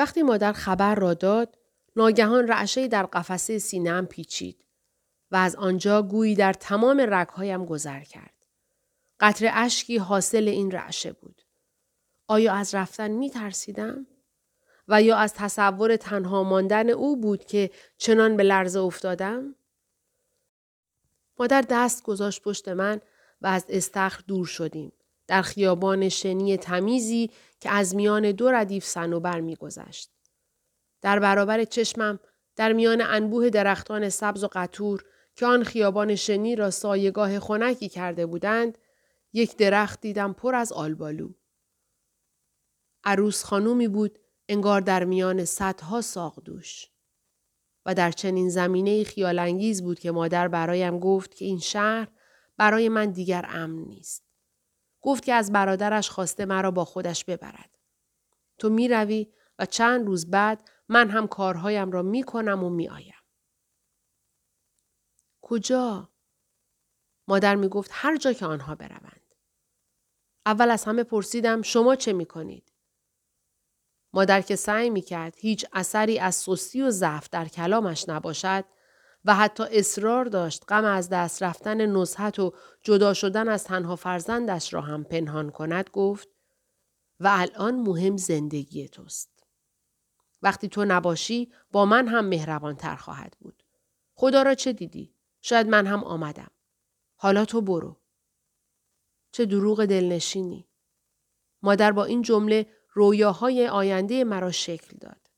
[0.00, 1.58] وقتی مادر خبر را داد
[1.96, 4.64] ناگهان رعشه در قفسه سینهام پیچید
[5.30, 8.34] و از آنجا گویی در تمام رگهایم گذر کرد.
[9.20, 11.42] قطر اشکی حاصل این رعشه بود.
[12.28, 14.06] آیا از رفتن می ترسیدم؟
[14.88, 19.54] و یا از تصور تنها ماندن او بود که چنان به لرزه افتادم؟
[21.38, 23.00] مادر دست گذاشت پشت من
[23.42, 24.92] و از استخر دور شدیم.
[25.26, 27.30] در خیابان شنی تمیزی
[27.60, 30.10] که از میان دو ردیف سنوبر میگذشت.
[31.02, 32.20] در برابر چشمم
[32.56, 38.26] در میان انبوه درختان سبز و قطور که آن خیابان شنی را سایگاه خنکی کرده
[38.26, 38.78] بودند
[39.32, 41.32] یک درخت دیدم پر از آلبالو.
[43.04, 44.18] عروس خانومی بود
[44.48, 46.86] انگار در میان صدها ساقدوش.
[47.86, 52.08] و در چنین زمینه خیالانگیز بود که مادر برایم گفت که این شهر
[52.56, 54.29] برای من دیگر امن نیست.
[55.00, 57.78] گفت که از برادرش خواسته مرا با خودش ببرد.
[58.58, 62.88] تو می روی و چند روز بعد من هم کارهایم را می کنم و می
[62.88, 63.14] آیم.
[65.42, 66.10] کجا؟
[67.28, 69.34] مادر می گفت هر جا که آنها بروند.
[70.46, 72.72] اول از همه پرسیدم شما چه می کنید؟
[74.12, 78.64] مادر که سعی می کرد هیچ اثری از سستی و ضعف در کلامش نباشد
[79.24, 84.74] و حتی اصرار داشت غم از دست رفتن نزحت و جدا شدن از تنها فرزندش
[84.74, 86.28] را هم پنهان کند گفت
[87.20, 89.30] و الان مهم زندگی توست.
[90.42, 93.62] وقتی تو نباشی با من هم مهربان تر خواهد بود.
[94.14, 96.50] خدا را چه دیدی؟ شاید من هم آمدم.
[97.16, 98.00] حالا تو برو.
[99.32, 100.68] چه دروغ دلنشینی.
[101.62, 105.30] مادر با این جمله رویاهای آینده مرا شکل داد.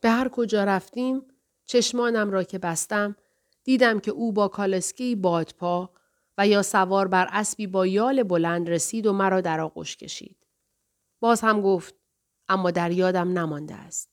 [0.00, 1.22] به هر کجا رفتیم
[1.66, 3.16] چشمانم را که بستم
[3.64, 5.90] دیدم که او با کالسکی بادپا
[6.38, 10.36] و یا سوار بر اسبی با یال بلند رسید و مرا در آغوش کشید.
[11.20, 11.94] باز هم گفت
[12.48, 14.10] اما در یادم نمانده است.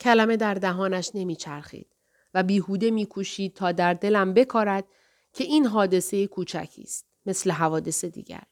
[0.00, 1.96] کلمه در دهانش نمیچرخید
[2.34, 4.84] و بیهوده میکوشید تا در دلم بکارد
[5.32, 8.42] که این حادثه کوچکی است مثل حوادث دیگر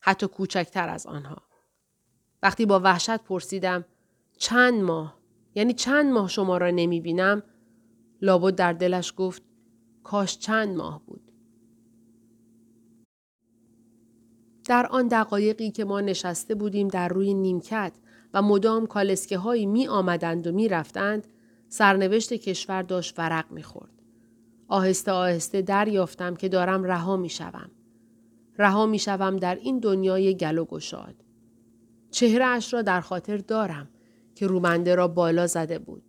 [0.00, 1.42] حتی کوچکتر از آنها
[2.42, 3.84] وقتی با وحشت پرسیدم
[4.38, 5.23] چند ماه
[5.54, 7.42] یعنی چند ماه شما را نمی بینم
[8.22, 9.42] لابد در دلش گفت
[10.02, 11.32] کاش چند ماه بود
[14.64, 17.92] در آن دقایقی که ما نشسته بودیم در روی نیمکت
[18.34, 21.26] و مدام کالسکه هایی می آمدند و می رفتند
[21.68, 23.90] سرنوشت کشور داشت ورق می خورد.
[24.68, 27.70] آهسته آهسته دریافتم که دارم رها می شوم.
[28.58, 31.14] رها می شوم در این دنیای گل و گشاد.
[32.10, 33.88] چهره اش را در خاطر دارم
[34.34, 36.02] که رومنده را بالا زده بود.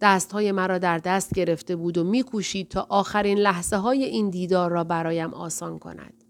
[0.00, 4.84] دستهای مرا در دست گرفته بود و میکوشید تا آخرین لحظه های این دیدار را
[4.84, 6.24] برایم آسان کند.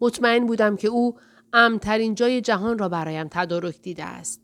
[0.00, 1.14] مطمئن بودم که او
[1.52, 4.42] امترین جای جهان را برایم تدارک دیده است.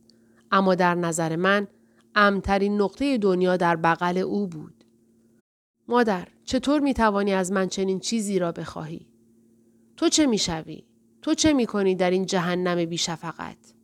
[0.50, 1.66] اما در نظر من
[2.14, 4.84] امترین نقطه دنیا در بغل او بود.
[5.88, 9.06] مادر چطور می توانی از من چنین چیزی را بخواهی؟
[9.96, 10.84] تو چه می شوی؟
[11.22, 13.74] تو چه می کنی در این جهنم بی شفقت؟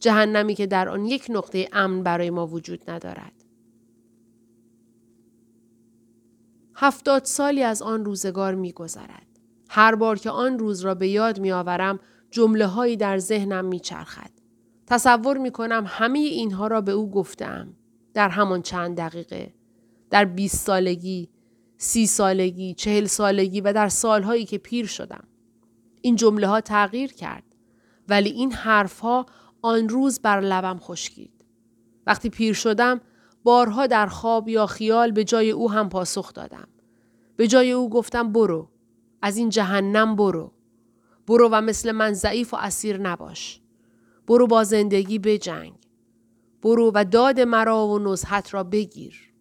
[0.00, 3.32] جهنمی که در آن یک نقطه امن برای ما وجود ندارد.
[6.74, 9.26] هفتاد سالی از آن روزگار می گذرد.
[9.68, 11.98] هر بار که آن روز را به یاد می آورم
[12.30, 14.30] جمله هایی در ذهنم می چرخد.
[14.86, 17.74] تصور می کنم همه اینها را به او گفتم
[18.14, 19.54] در همان چند دقیقه.
[20.10, 21.28] در 20 سالگی،
[21.76, 25.24] سی سالگی، چهل سالگی و در سالهایی که پیر شدم.
[26.00, 27.44] این جمله ها تغییر کرد.
[28.08, 29.26] ولی این حرف ها
[29.62, 31.44] آن روز بر لبم خشکید.
[32.06, 33.00] وقتی پیر شدم
[33.42, 36.68] بارها در خواب یا خیال به جای او هم پاسخ دادم.
[37.36, 38.68] به جای او گفتم برو.
[39.22, 40.52] از این جهنم برو.
[41.26, 43.60] برو و مثل من ضعیف و اسیر نباش.
[44.26, 45.72] برو با زندگی بجنگ.
[46.62, 49.32] برو و داد مرا و نزحت را بگیر.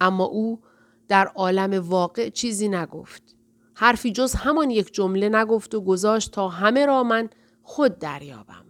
[0.00, 0.60] اما او
[1.08, 3.36] در عالم واقع چیزی نگفت.
[3.74, 7.30] حرفی جز همان یک جمله نگفت و گذاشت تا همه را من
[7.70, 8.64] خود دریابم.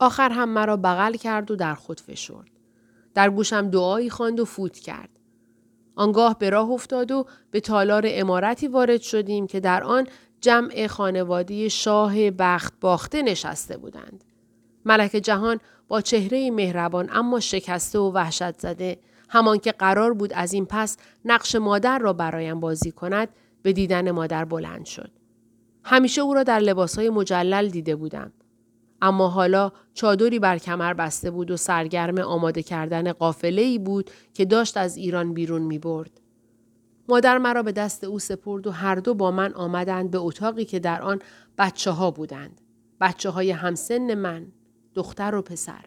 [0.00, 2.50] آخر هم مرا بغل کرد و در خود فشرد.
[3.14, 5.08] در گوشم دعایی خواند و فوت کرد.
[5.96, 10.06] آنگاه به راه افتاد و به تالار امارتی وارد شدیم که در آن
[10.40, 14.24] جمع خانواده شاه بخت باخته نشسته بودند.
[14.84, 18.98] ملک جهان با چهره مهربان اما شکسته و وحشت زده
[19.28, 23.28] همان که قرار بود از این پس نقش مادر را برایم بازی کند
[23.62, 25.23] به دیدن مادر بلند شد.
[25.84, 28.32] همیشه او را در لباسهای مجلل دیده بودم.
[29.02, 34.44] اما حالا چادری بر کمر بسته بود و سرگرم آماده کردن قافله ای بود که
[34.44, 36.20] داشت از ایران بیرون می برد.
[37.08, 40.78] مادر مرا به دست او سپرد و هر دو با من آمدند به اتاقی که
[40.78, 41.18] در آن
[41.58, 42.60] بچه ها بودند.
[43.00, 44.46] بچه های همسن من،
[44.94, 45.84] دختر و پسر.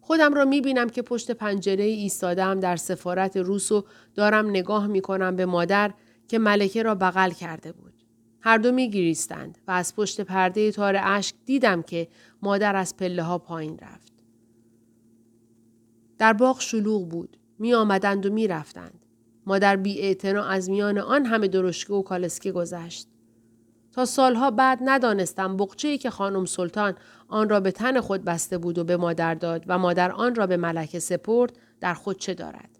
[0.00, 3.84] خودم را می بینم که پشت پنجره ایستادم در سفارت روس و
[4.14, 5.94] دارم نگاه می کنم به مادر
[6.30, 8.04] که ملکه را بغل کرده بود.
[8.40, 12.08] هر دو می گریستند و از پشت پرده تار اشک دیدم که
[12.42, 14.12] مادر از پله ها پایین رفت.
[16.18, 17.36] در باغ شلوغ بود.
[17.58, 19.06] می آمدند و می رفتند.
[19.46, 20.16] مادر بی
[20.48, 23.08] از میان آن همه درشکه و کالسکه گذشت.
[23.92, 26.94] تا سالها بعد ندانستم بقچه که خانم سلطان
[27.28, 30.46] آن را به تن خود بسته بود و به مادر داد و مادر آن را
[30.46, 32.78] به ملکه سپرد در خود چه دارد.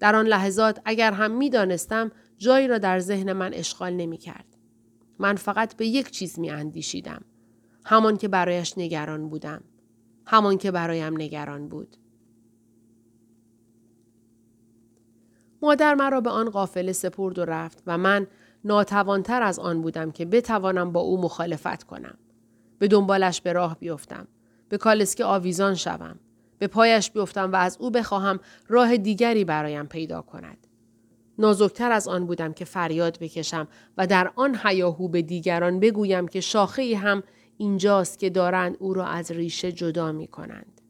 [0.00, 4.56] در آن لحظات اگر هم می دانستم جایی را در ذهن من اشغال نمی کرد.
[5.18, 7.24] من فقط به یک چیز می اندیشیدم.
[7.84, 9.64] همان که برایش نگران بودم.
[10.26, 11.96] همان که برایم نگران بود.
[15.62, 18.26] مادر مرا به آن قافله سپرد و رفت و من
[18.64, 22.18] ناتوانتر از آن بودم که بتوانم با او مخالفت کنم.
[22.78, 24.28] به دنبالش به راه بیفتم.
[24.68, 26.18] به کالسکه آویزان شوم.
[26.58, 30.67] به پایش بیفتم و از او بخواهم راه دیگری برایم پیدا کند.
[31.38, 33.68] نازکتر از آن بودم که فریاد بکشم
[33.98, 37.22] و در آن حیاهو به دیگران بگویم که شاخه هم
[37.56, 40.80] اینجاست که دارند او را از ریشه جدا می کنند.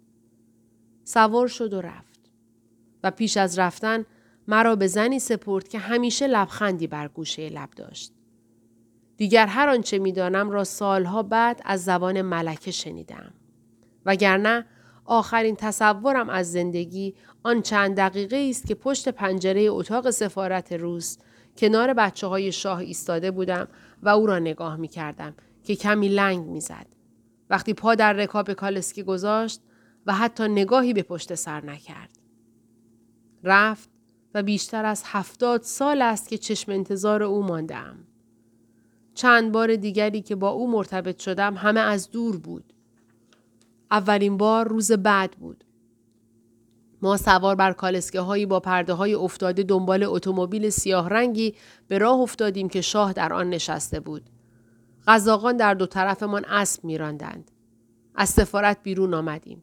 [1.04, 2.20] سوار شد و رفت.
[3.04, 4.04] و پیش از رفتن
[4.48, 8.12] مرا به زنی سپرد که همیشه لبخندی بر گوشه لب داشت.
[9.16, 13.32] دیگر هر آنچه می‌دانم را سالها بعد از زبان ملکه شنیدم.
[14.06, 14.66] وگرنه
[15.08, 21.16] آخرین تصورم از زندگی آن چند دقیقه است که پشت پنجره اتاق سفارت روس
[21.56, 23.68] کنار بچه های شاه ایستاده بودم
[24.02, 25.34] و او را نگاه می کردم
[25.64, 26.86] که کمی لنگ می زد.
[27.50, 29.60] وقتی پا در رکاب کالسکی گذاشت
[30.06, 32.18] و حتی نگاهی به پشت سر نکرد.
[33.44, 33.90] رفت
[34.34, 37.96] و بیشتر از هفتاد سال است که چشم انتظار او ماندم.
[39.14, 42.72] چند بار دیگری که با او مرتبط شدم همه از دور بود.
[43.90, 45.64] اولین بار روز بعد بود.
[47.02, 51.54] ما سوار بر کالسکه هایی با پرده های افتاده دنبال اتومبیل سیاه رنگی
[51.88, 54.30] به راه افتادیم که شاه در آن نشسته بود.
[55.06, 57.50] غذاقان در دو طرفمان اسب میراندند.
[58.14, 59.62] از سفارت بیرون آمدیم.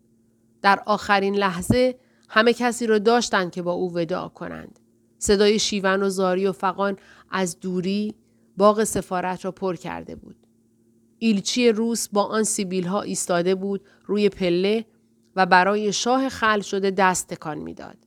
[0.62, 1.95] در آخرین لحظه
[2.30, 4.80] همه کسی را داشتند که با او وداع کنند.
[5.18, 6.98] صدای شیون و زاری و فقان
[7.31, 8.16] از دوری
[8.57, 10.44] باغ سفارت را پر کرده بود.
[11.19, 14.85] ایلچی روس با آن سیبیل ها ایستاده بود روی پله
[15.35, 17.97] و برای شاه خل شده دست تکان می‌داد.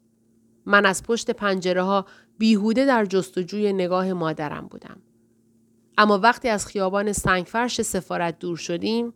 [0.66, 2.06] من از پشت پنجره ها
[2.38, 5.02] بیهوده در جستجوی نگاه مادرم بودم.
[5.98, 9.14] اما وقتی از خیابان سنگفرش سفارت دور شدیم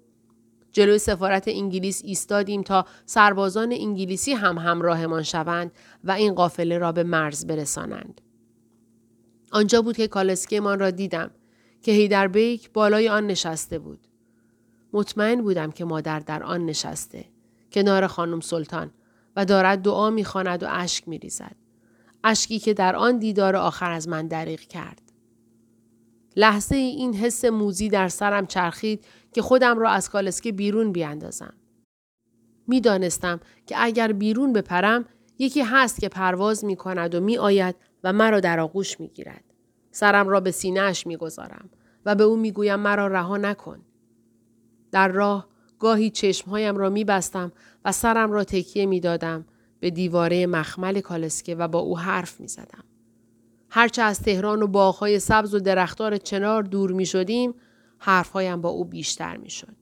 [0.72, 5.72] جلوی سفارت انگلیس ایستادیم تا سربازان انگلیسی هم همراهمان شوند
[6.04, 8.20] و این قافله را به مرز برسانند.
[9.52, 11.30] آنجا بود که کالسکیمان را دیدم
[11.82, 14.06] که هیدر بیک بالای آن نشسته بود.
[14.92, 17.24] مطمئن بودم که مادر در آن نشسته
[17.72, 18.90] کنار خانم سلطان
[19.36, 21.56] و دارد دعا می‌خواند و اشک میریزد.
[22.24, 25.02] اشکی که در آن دیدار آخر از من دریغ کرد.
[26.36, 31.54] لحظه این حس موزی در سرم چرخید که خودم را از کالسکه بیرون بیاندازم.
[32.66, 35.04] می‌دانستم که اگر بیرون بپرم
[35.38, 39.51] یکی هست که پرواز می کند و می آید و مرا در آغوش می گیرد.
[39.92, 41.70] سرم را به سینهش می گذارم
[42.06, 43.80] و به او می گویم مرا رها نکن.
[44.92, 47.52] در راه گاهی چشمهایم را می بستم
[47.84, 49.44] و سرم را تکیه می دادم
[49.80, 52.84] به دیواره مخمل کالسکه و با او حرف می زدم.
[53.70, 57.54] هرچه از تهران و باغهای سبز و درختار چنار دور می شدیم
[57.98, 59.76] حرفهایم با او بیشتر می شد.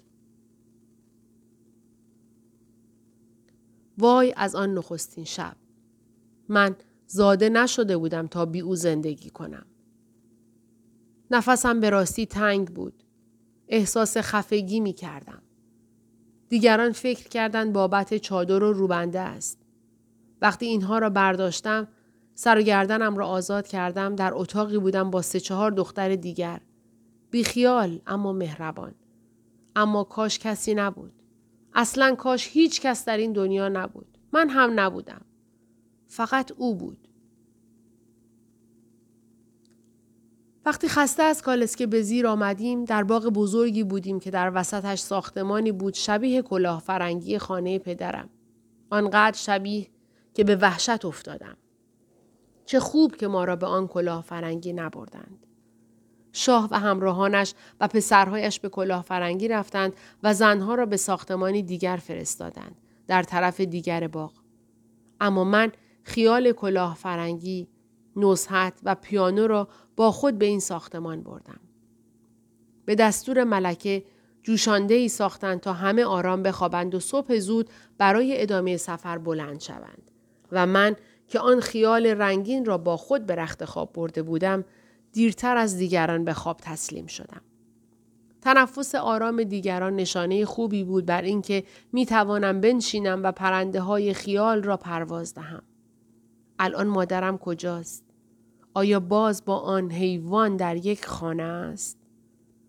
[3.98, 5.56] وای از آن نخستین شب.
[6.48, 9.66] من زاده نشده بودم تا بی او زندگی کنم.
[11.30, 13.04] نفسم به راستی تنگ بود.
[13.68, 15.42] احساس خفگی می کردم.
[16.48, 19.58] دیگران فکر کردند بابت چادر و روبنده است.
[20.42, 21.88] وقتی اینها را برداشتم
[22.34, 26.60] سر و گردنم را آزاد کردم در اتاقی بودم با سه چهار دختر دیگر.
[27.30, 28.94] بیخیال اما مهربان.
[29.76, 31.12] اما کاش کسی نبود.
[31.74, 34.18] اصلا کاش هیچ کس در این دنیا نبود.
[34.32, 35.20] من هم نبودم.
[36.06, 36.99] فقط او بود.
[40.66, 45.72] وقتی خسته از کالسکه به زیر آمدیم در باغ بزرگی بودیم که در وسطش ساختمانی
[45.72, 48.30] بود شبیه کلاه فرنگی خانه پدرم.
[48.90, 49.86] آنقدر شبیه
[50.34, 51.56] که به وحشت افتادم.
[52.66, 55.46] چه خوب که ما را به آن کلاه فرنگی نبردند.
[56.32, 61.96] شاه و همراهانش و پسرهایش به کلاه فرنگی رفتند و زنها را به ساختمانی دیگر
[61.96, 62.76] فرستادند
[63.06, 64.32] در طرف دیگر باغ.
[65.20, 67.68] اما من خیال کلاه فرنگی،
[68.16, 69.68] نزحت و پیانو را
[70.00, 71.60] با خود به این ساختمان بردم.
[72.84, 74.04] به دستور ملکه
[74.42, 80.10] جوشانده ای ساختند تا همه آرام بخوابند و صبح زود برای ادامه سفر بلند شوند.
[80.52, 80.96] و من
[81.28, 84.64] که آن خیال رنگین را با خود به رخت خواب برده بودم
[85.12, 87.42] دیرتر از دیگران به خواب تسلیم شدم.
[88.40, 94.62] تنفس آرام دیگران نشانه خوبی بود بر اینکه می توانم بنشینم و پرنده های خیال
[94.62, 95.62] را پرواز دهم.
[96.58, 98.09] الان مادرم کجاست؟
[98.74, 101.98] آیا باز با آن حیوان در یک خانه است؟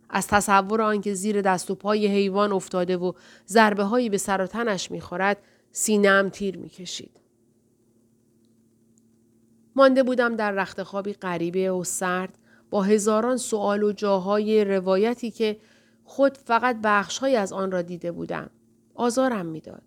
[0.09, 3.13] از تصور آنکه زیر دست و پای حیوان افتاده و
[3.47, 5.37] ضربه هایی به سر و تنش می‌خورد
[5.71, 7.19] سینم تیر می‌کشید.
[9.75, 12.37] مانده بودم در رخت خوابی غریبه و سرد
[12.69, 15.59] با هزاران سوال و جاهای روایتی که
[16.03, 18.49] خود فقط بخشهایی از آن را دیده بودم.
[18.95, 19.83] آزارم می‌داد.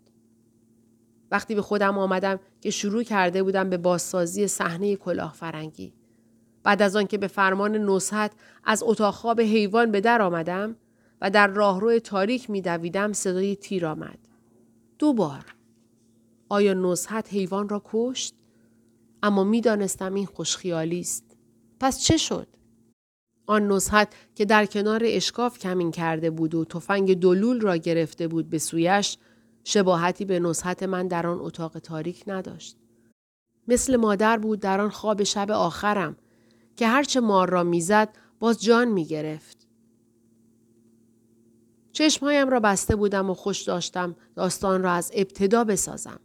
[1.31, 5.93] وقتی به خودم آمدم که شروع کرده بودم به بازسازی صحنه کلاه فرنگی.
[6.65, 8.31] بعد از آن که به فرمان نصحت
[8.63, 10.75] از اتاق خواب حیوان به در آمدم
[11.21, 14.19] و در راهرو تاریک می دویدم صدای تیر آمد.
[14.99, 15.55] دو بار.
[16.49, 18.33] آیا نصحت حیوان را کشت؟
[19.23, 21.37] اما می‌دانستم این خوشخیالی است.
[21.79, 22.47] پس چه شد؟
[23.45, 28.49] آن نصحت که در کنار اشکاف کمین کرده بود و تفنگ دلول را گرفته بود
[28.49, 29.17] به سویش
[29.63, 32.77] شباهتی به نصحت من در آن اتاق تاریک نداشت.
[33.67, 36.15] مثل مادر بود در آن خواب شب آخرم
[36.75, 39.67] که هرچه مار را می‌زد باز جان می گرفت.
[41.91, 46.19] چشمهایم را بسته بودم و خوش داشتم داستان را از ابتدا بسازم.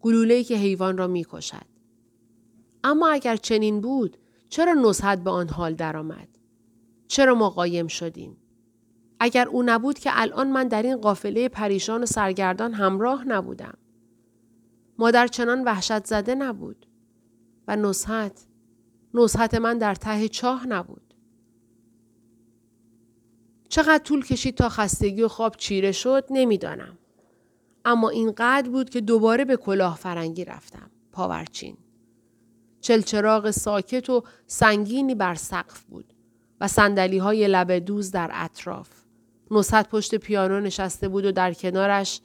[0.00, 1.66] گلوله‌ای که حیوان را می کشد.
[2.84, 4.16] اما اگر چنین بود
[4.48, 6.28] چرا نصحت به آن حال درآمد؟
[7.08, 8.36] چرا ما قایم شدیم؟
[9.20, 13.74] اگر او نبود که الان من در این قافله پریشان و سرگردان همراه نبودم.
[14.98, 16.86] مادر چنان وحشت زده نبود.
[17.68, 18.46] و نصحت
[19.14, 21.14] نصحت من در ته چاه نبود.
[23.68, 26.98] چقدر طول کشید تا خستگی و خواب چیره شد نمی‌دانم.
[27.84, 30.90] اما اینقدر بود که دوباره به کلاه فرنگی رفتم.
[31.12, 31.76] پاورچین.
[32.80, 36.14] چلچراغ ساکت و سنگینی بر سقف بود
[36.60, 38.90] و سندلی های لب دوز در اطراف.
[39.50, 42.20] نصحت پشت پیانو نشسته بود و در کنارش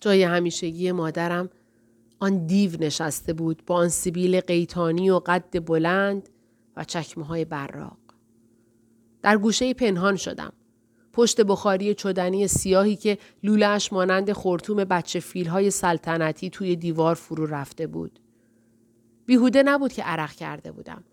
[0.00, 1.50] جای همیشگی مادرم
[2.18, 6.28] آن دیو نشسته بود با آن سیبیل قیتانی و قد بلند
[6.76, 7.98] و چکمه های براق.
[9.22, 10.52] در گوشه پنهان شدم.
[11.12, 17.46] پشت بخاری چدنی سیاهی که لولهش مانند خورتوم بچه فیل های سلطنتی توی دیوار فرو
[17.46, 18.20] رفته بود.
[19.26, 21.04] بیهوده نبود که عرق کرده بودم.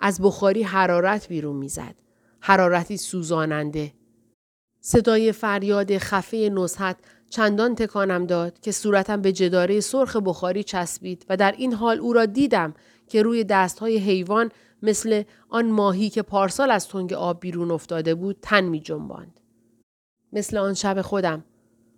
[0.00, 1.94] از بخاری حرارت بیرون می‌زد.
[2.40, 3.92] حرارتی سوزاننده.
[4.80, 6.96] صدای فریاد خفه نزحت
[7.32, 12.12] چندان تکانم داد که صورتم به جداره سرخ بخاری چسبید و در این حال او
[12.12, 12.74] را دیدم
[13.08, 14.50] که روی دستهای حیوان
[14.82, 19.40] مثل آن ماهی که پارسال از تنگ آب بیرون افتاده بود تن می جنباند.
[20.32, 21.44] مثل آن شب خودم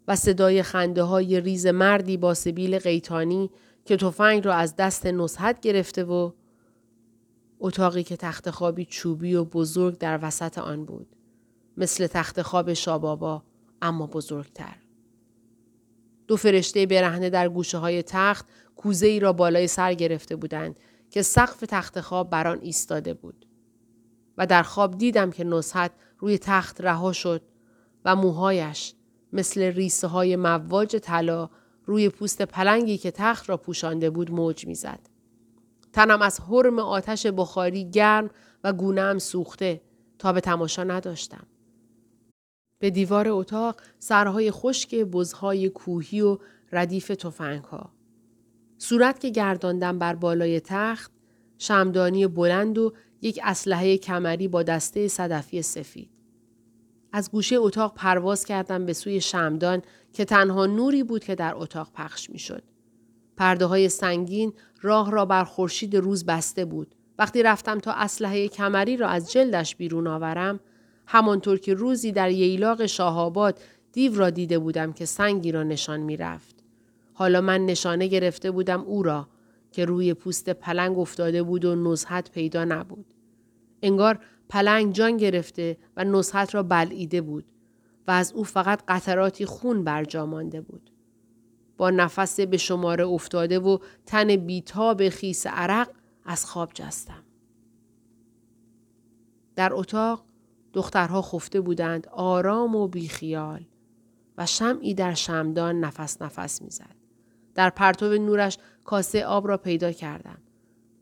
[0.09, 3.51] و صدای خنده های ریز مردی با سبیل قیتانی
[3.85, 6.31] که تفنگ را از دست نصحت گرفته و
[7.61, 11.07] اتاقی که تخت خوابی چوبی و بزرگ در وسط آن بود.
[11.77, 13.43] مثل تخت خواب شابابا
[13.83, 14.84] اما بزرگتر.
[16.27, 21.23] دو فرشته برهنه در گوشه های تخت کوزه ای را بالای سر گرفته بودند که
[21.23, 23.47] سقف تخت خواب بر آن ایستاده بود.
[24.39, 27.43] و در خواب دیدم که نصحت روی تخت رها شد
[28.05, 28.95] و موهایش
[29.33, 31.51] مثل ریسه های مواج طلا
[31.85, 35.01] روی پوست پلنگی که تخت را پوشانده بود موج می‌زد.
[35.93, 38.31] تنم از حرم آتش بخاری گرم
[38.65, 39.81] و گونم سوخته
[40.19, 41.47] تا به تماشا نداشتم.
[42.85, 46.39] به دیوار اتاق سرهای خشک بزهای کوهی و
[46.73, 47.25] ردیف
[47.71, 47.91] ها.
[48.79, 51.13] صورت که گرداندم بر بالای تخت
[51.59, 56.11] شمدانی بلند و یک اسلحه کمری با دسته صدفی سفید.
[57.13, 61.93] از گوشه اتاق پرواز کردم به سوی شمدان که تنها نوری بود که در اتاق
[61.95, 62.63] پخش می شد.
[63.37, 66.95] پرده های سنگین راه را بر خورشید روز بسته بود.
[67.19, 70.61] وقتی رفتم تا اسلحه کمری را از جلدش بیرون آورم،
[71.07, 73.61] همانطور که روزی در ییلاق شاهاباد
[73.93, 76.65] دیو را دیده بودم که سنگی را نشان می رفت.
[77.13, 79.29] حالا من نشانه گرفته بودم او را
[79.73, 83.15] که روی پوست پلنگ افتاده بود و نزحت پیدا نبود.
[83.83, 84.19] انگار
[84.49, 87.45] پلنگ جان گرفته و نصحت را بلعیده بود
[88.09, 90.91] و از او فقط قطراتی خون برجا مانده بود.
[91.77, 95.91] با نفس به شماره افتاده و تن بیتاب خیس عرق
[96.25, 97.23] از خواب جستم.
[99.57, 100.25] در اتاق
[100.75, 103.65] دخترها خفته بودند آرام و بیخیال
[104.39, 106.97] و شمعی در شمدان نفس نفس می‌زد.
[107.55, 110.39] در پرتو نورش کاسه آب را پیدا کردم.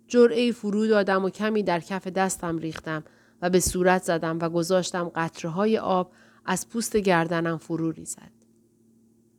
[0.07, 3.05] جرعه فرو دادم و کمی در کف دستم ریختم
[3.43, 6.13] و به صورت زدم و گذاشتم قطره های آب
[6.45, 8.33] از پوست گردنم فرو ریزد.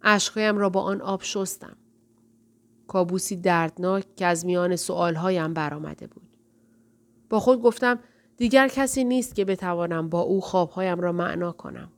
[0.02, 1.78] اشکهایم را با آن آب شستم.
[2.88, 6.30] کابوسی دردناک که از میان سؤالهایم برآمده بود.
[7.30, 8.00] با خود گفتم
[8.38, 11.92] دیگر کسی نیست که بتوانم با او خوابهایم را معنا کنم.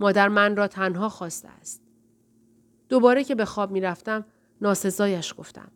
[0.00, 1.82] مادر من را تنها خواسته است.
[2.88, 4.24] دوباره که به خواب می رفتم
[4.60, 5.70] ناسزایش گفتم.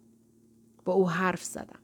[0.84, 1.80] با او حرف زدم.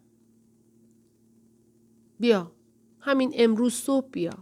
[2.20, 2.52] بیا.
[3.00, 4.32] همین امروز صبح بیا.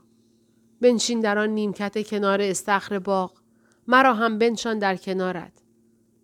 [0.81, 3.33] بنشین در آن نیمکت کنار استخر باغ.
[3.87, 5.53] مرا هم بنشان در کنارت.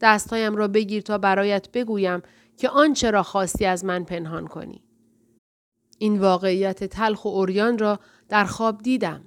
[0.01, 2.23] دستهایم را بگیر تا برایت بگویم
[2.57, 4.83] که آنچه را خواستی از من پنهان کنی.
[5.99, 9.25] این واقعیت تلخ و اوریان را در خواب دیدم.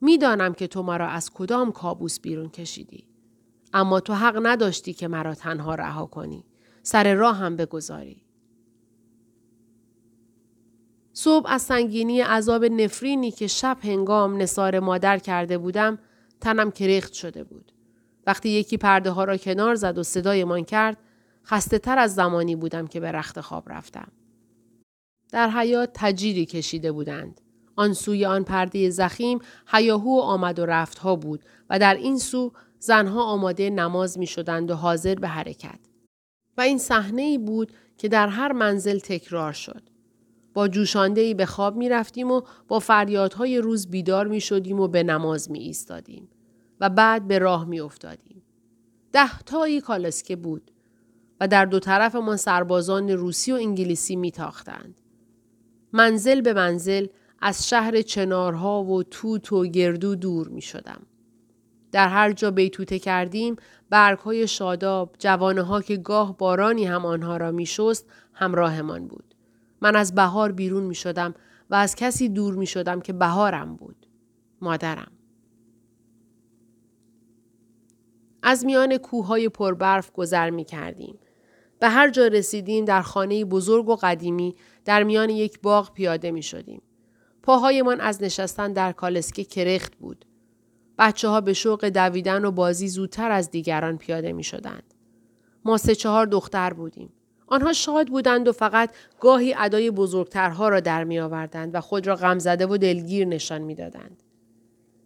[0.00, 3.06] می‌دانم که تو مرا از کدام کابوس بیرون کشیدی.
[3.72, 6.44] اما تو حق نداشتی که مرا تنها رها کنی.
[6.82, 8.22] سر راه هم بگذاری.
[11.12, 15.98] صبح از سنگینی عذاب نفرینی که شب هنگام نصار مادر کرده بودم
[16.40, 17.72] تنم کرخت شده بود.
[18.26, 20.98] وقتی یکی پرده ها را کنار زد و صدایمان کرد
[21.44, 24.08] خسته تر از زمانی بودم که به رخت خواب رفتم.
[25.32, 27.40] در حیات تجیری کشیده بودند.
[27.76, 32.18] آن سوی آن پرده زخیم حیاهو و آمد و رفت ها بود و در این
[32.18, 35.78] سو زنها آماده نماز می شدند و حاضر به حرکت.
[36.56, 39.82] و این صحنه ای بود که در هر منزل تکرار شد.
[40.54, 44.88] با جوشانده ای به خواب می رفتیم و با فریادهای روز بیدار می شدیم و
[44.88, 46.28] به نماز می ایستادیم.
[46.80, 48.42] و بعد به راه می افتادیم.
[49.12, 50.70] ده تایی کالسکه بود
[51.40, 55.00] و در دو طرف ما سربازان روسی و انگلیسی می تاختند.
[55.96, 57.06] منزل به منزل
[57.40, 61.06] از شهر چنارها و توت و گردو دور می شدم.
[61.92, 63.56] در هر جا بیتوته کردیم
[63.90, 69.34] برگ های شاداب جوانه ها که گاه بارانی هم آنها را می شست همراهمان بود.
[69.80, 71.34] من از بهار بیرون می شدم
[71.70, 74.06] و از کسی دور می شدم که بهارم بود.
[74.60, 75.12] مادرم.
[78.42, 81.18] از میان کوههای پربرف گذر می کردیم.
[81.78, 86.42] به هر جا رسیدیم در خانه بزرگ و قدیمی در میان یک باغ پیاده می
[86.42, 86.82] شدیم.
[87.42, 90.24] پاهایمان از نشستن در کالسکه کرخت بود.
[90.98, 94.94] بچه ها به شوق دویدن و بازی زودتر از دیگران پیاده می شدند.
[95.64, 97.12] ما سه چهار دختر بودیم.
[97.46, 102.16] آنها شاد بودند و فقط گاهی ادای بزرگترها را در می آوردند و خود را
[102.16, 104.22] غمزده و دلگیر نشان می دادند.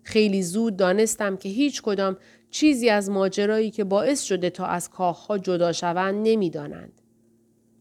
[0.02, 2.16] خیلی زود دانستم که هیچ کدام
[2.50, 7.00] چیزی از ماجرایی که باعث شده تا از کاخها جدا شوند نمی‌دانند.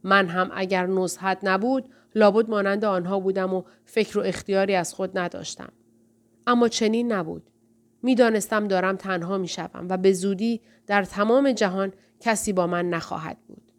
[0.03, 5.17] من هم اگر نزحت نبود لابد مانند آنها بودم و فکر و اختیاری از خود
[5.17, 5.71] نداشتم.
[6.47, 7.49] اما چنین نبود.
[8.03, 13.37] می‌دانستم دارم تنها می شوم و به زودی در تمام جهان کسی با من نخواهد
[13.47, 13.71] بود.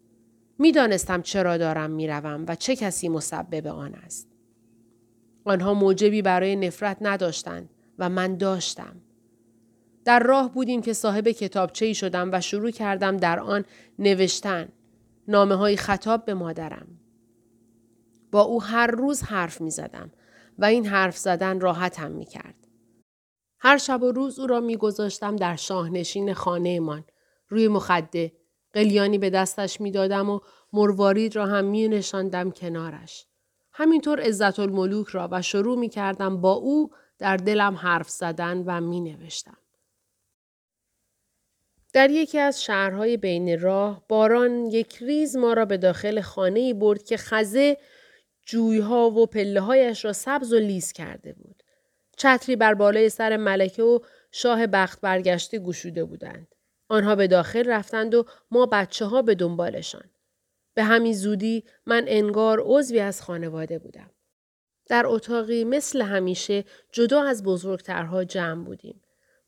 [0.59, 4.29] می‌دانستم چرا دارم می‌روم و چه کسی مسبب آن است.
[5.45, 8.97] آنها موجبی برای نفرت نداشتند و من داشتم.
[10.11, 13.65] در راه بودیم که صاحب کتابچه ای شدم و شروع کردم در آن
[13.99, 14.69] نوشتن.
[15.29, 16.89] نامه های خطاب به مادرم.
[18.33, 20.13] با او هر روز حرف می زدم
[20.59, 22.55] و این حرف زدن راحتم می کرد.
[23.59, 27.05] هر شب و روز او را می گذاشتم در شاهنشین خانه من.
[27.49, 28.33] روی مخده.
[28.73, 30.41] قلیانی به دستش می دادم و
[30.73, 33.27] مروارید را هم می نشاندم کنارش.
[33.73, 38.81] همینطور عزت الملوک را و شروع می کردم با او در دلم حرف زدن و
[38.81, 39.57] می نوشتم.
[41.93, 47.03] در یکی از شهرهای بین راه باران یک ریز ما را به داخل خانه برد
[47.03, 47.77] که خزه
[48.47, 51.63] جویها و پله هایش را سبز و لیز کرده بود.
[52.17, 53.99] چتری بر بالای سر ملکه و
[54.33, 56.55] شاه بخت برگشته گشوده بودند.
[56.89, 60.11] آنها به داخل رفتند و ما بچه ها به دنبالشان.
[60.75, 64.11] به همین زودی من انگار عضوی از خانواده بودم.
[64.87, 69.01] در اتاقی مثل همیشه جدا از بزرگترها جمع بودیم.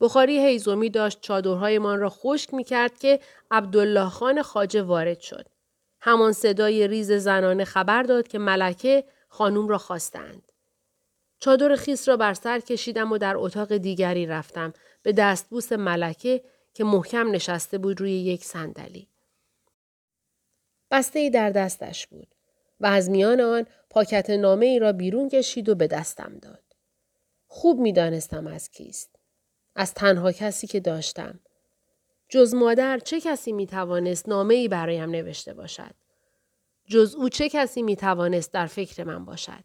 [0.02, 5.46] بخاری هیزومی داشت چادرهایمان را خشک می کرد که عبدالله خان خاجه وارد شد.
[6.00, 10.52] همان صدای ریز زنانه خبر داد که ملکه خانوم را خواستند.
[11.38, 16.42] چادر خیس را بر سر کشیدم و در اتاق دیگری رفتم به دستبوس ملکه
[16.74, 19.08] که محکم نشسته بود روی یک صندلی.
[20.90, 22.28] بسته ای در دستش بود
[22.80, 26.62] و از میان آن پاکت نامه ای را بیرون کشید و به دستم داد.
[27.46, 29.12] خوب می دانستم از کیست.
[29.74, 31.40] از تنها کسی که داشتم.
[32.28, 35.94] جز مادر چه کسی می توانست نامه ای برایم نوشته باشد؟
[36.87, 39.64] جز او چه کسی می توانست در فکر من باشد؟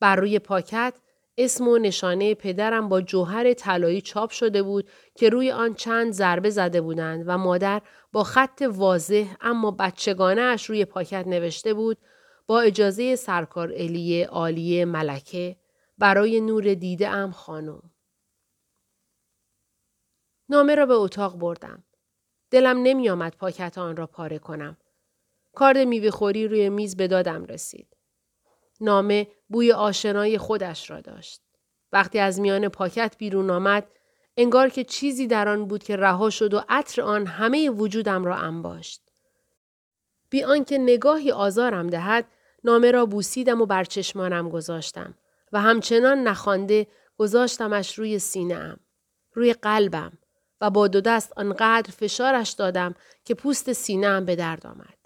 [0.00, 0.94] بر روی پاکت
[1.38, 6.50] اسم و نشانه پدرم با جوهر طلایی چاپ شده بود که روی آن چند ضربه
[6.50, 7.82] زده بودند و مادر
[8.12, 11.98] با خط واضح اما بچگانه اش روی پاکت نوشته بود
[12.46, 15.56] با اجازه سرکار الیه عالیه ملکه
[15.98, 17.93] برای نور دیده ام خانم.
[20.54, 21.84] نامه را به اتاق بردم.
[22.50, 24.76] دلم نمی آمد پاکت آن را پاره کنم.
[25.54, 27.96] کارد میوه خوری روی میز به دادم رسید.
[28.80, 31.42] نامه بوی آشنای خودش را داشت.
[31.92, 33.86] وقتی از میان پاکت بیرون آمد
[34.36, 38.36] انگار که چیزی در آن بود که رها شد و عطر آن همه وجودم را
[38.36, 39.02] انباشت.
[40.30, 42.28] بی آنکه نگاهی آزارم دهد
[42.64, 45.14] نامه را بوسیدم و بر چشمانم گذاشتم
[45.52, 46.86] و همچنان نخوانده
[47.16, 48.76] گذاشتمش روی سینهام
[49.32, 50.18] روی قلبم
[50.70, 54.98] با دو دست آنقدر فشارش دادم که پوست سینهام به درد آمد.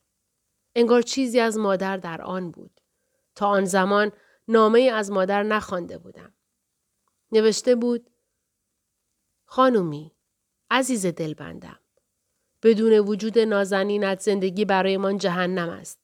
[0.75, 2.81] انگار چیزی از مادر در آن بود.
[3.35, 4.13] تا آن زمان
[4.49, 6.33] نامه از مادر نخوانده بودم.
[7.33, 8.11] نوشته بود
[9.45, 10.13] خانومی
[10.71, 11.79] عزیز دلبندم
[12.63, 15.99] بدون وجود نازنینت زندگی برایمان جهنم است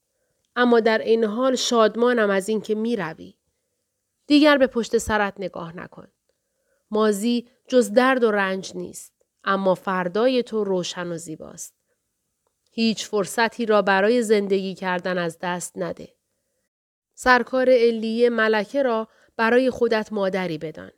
[0.57, 3.35] اما در این حال شادمانم از اینکه می روی.
[4.27, 6.09] دیگر به پشت سرت نگاه نکن.
[6.91, 9.14] مازی جز درد و رنج نیست.
[9.45, 11.75] اما فردای تو روشن و زیباست.
[12.71, 16.09] هیچ فرصتی را برای زندگی کردن از دست نده.
[17.15, 20.91] سرکار علیه ملکه را برای خودت مادری بدان.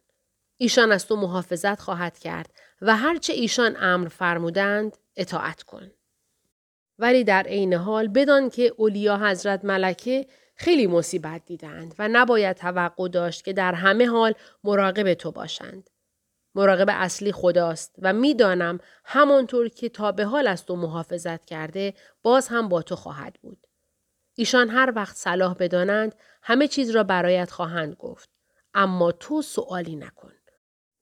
[0.56, 2.50] ایشان از تو محافظت خواهد کرد
[2.82, 5.90] و هرچه ایشان امر فرمودند اطاعت کن.
[6.98, 13.08] ولی در عین حال بدان که اولیا حضرت ملکه خیلی مصیبت دیدند و نباید توقع
[13.08, 15.90] داشت که در همه حال مراقب تو باشند.
[16.56, 22.48] مراقب اصلی خداست و می‌دانم همانطور که تا به حال از تو محافظت کرده باز
[22.48, 23.66] هم با تو خواهد بود.
[24.34, 28.30] ایشان هر وقت صلاح بدانند همه چیز را برایت خواهند گفت.
[28.74, 30.32] اما تو سوالی نکن.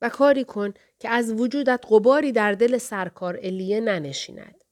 [0.03, 4.65] و کاری کن که از وجودت غباری در دل سرکار الیه ننشیند.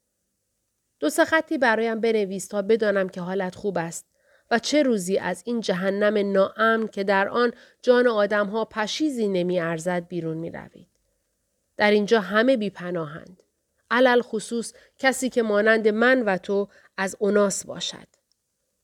[1.00, 4.11] دو خطی برایم بنویس تا بدانم که حالت خوب است
[4.52, 10.08] و چه روزی از این جهنم ناامن که در آن جان آدمها پشیزی نمی ارزد
[10.08, 10.88] بیرون می روید.
[11.76, 13.42] در اینجا همه بی پناهند.
[13.90, 18.08] علل خصوص کسی که مانند من و تو از اوناس باشد.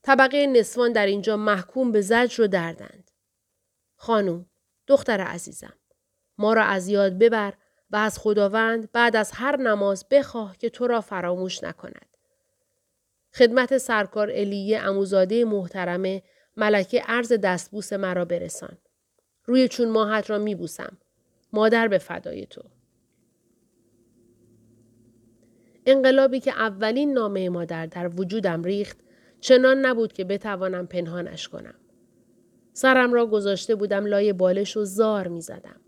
[0.02, 3.10] طبقه نسوان در اینجا محکوم به زجر و دردند.
[3.96, 4.46] خانم،
[4.86, 5.78] دختر عزیزم،
[6.38, 7.54] ما را از یاد ببر
[7.90, 12.07] و از خداوند بعد از هر نماز بخواه که تو را فراموش نکند.
[13.34, 16.22] خدمت سرکار الیه اموزاده محترمه
[16.56, 18.78] ملکه عرض دستبوس مرا برسان.
[19.44, 20.98] روی چون ماهت را می بوسم.
[21.52, 22.62] مادر به فدای تو.
[25.86, 28.98] انقلابی که اولین نامه مادر در وجودم ریخت
[29.40, 31.74] چنان نبود که بتوانم پنهانش کنم.
[32.72, 35.80] سرم را گذاشته بودم لای بالش و زار می زدم.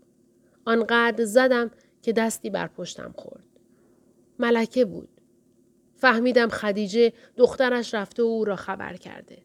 [0.65, 3.43] آنقدر زدم که دستی بر پشتم خورد.
[4.39, 5.20] ملکه بود.
[6.01, 9.37] فهمیدم خدیجه دخترش رفته و او را خبر کرده.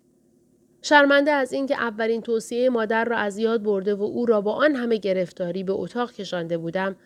[0.82, 4.74] شرمنده از اینکه اولین توصیه مادر را از یاد برده و او را با آن
[4.74, 6.96] همه گرفتاری به اتاق کشانده بودم